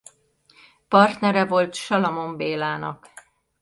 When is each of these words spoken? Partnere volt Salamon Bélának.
Partnere 0.87 1.45
volt 1.45 1.73
Salamon 1.73 2.37
Bélának. 2.37 3.07